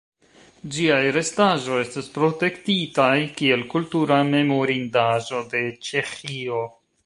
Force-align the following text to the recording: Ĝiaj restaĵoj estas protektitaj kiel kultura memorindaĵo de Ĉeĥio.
Ĝiaj 0.75 1.01
restaĵoj 1.17 1.77
estas 1.81 2.07
protektitaj 2.15 3.13
kiel 3.41 3.67
kultura 3.75 4.19
memorindaĵo 4.33 5.47
de 5.53 5.63
Ĉeĥio. 5.91 6.69